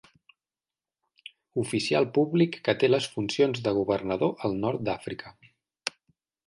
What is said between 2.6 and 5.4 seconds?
que té les funcions de governador al nord d'Àfrica.